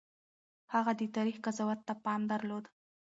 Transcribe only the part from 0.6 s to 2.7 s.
هغه د تاريخ قضاوت ته پام درلود.